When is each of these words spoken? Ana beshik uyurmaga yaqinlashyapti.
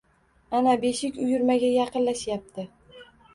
Ana 0.59 0.71
beshik 0.85 1.19
uyurmaga 1.25 1.69
yaqinlashyapti. 1.75 2.67